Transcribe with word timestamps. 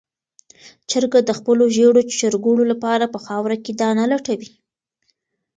چرګه 0.89 1.19
د 1.25 1.31
خپلو 1.39 1.63
ژېړو 1.75 2.01
چرګوړو 2.19 2.63
لپاره 2.71 3.05
په 3.13 3.19
خاوره 3.25 3.57
کې 3.63 3.71
دانه 3.81 4.03
لټوي. 4.11 4.51